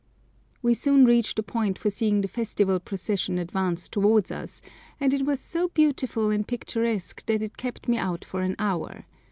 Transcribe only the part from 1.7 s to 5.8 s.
for seeing the festival procession advance towards us, and it was so